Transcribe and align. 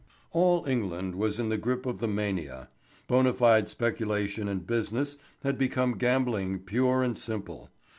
All 0.31 0.65
England 0.65 1.13
was 1.13 1.39
in 1.39 1.49
the 1.49 1.59
grip 1.59 1.85
of 1.85 1.99
the 1.99 2.07
mania. 2.07 2.69
Bona 3.05 3.33
fide 3.33 3.69
speculation 3.69 4.47
and 4.47 4.65
business 4.65 5.17
had 5.43 5.59
become 5.59 5.95
gambling 5.95 6.57
pure 6.61 7.03
and 7.03 7.15
simple. 7.15 7.69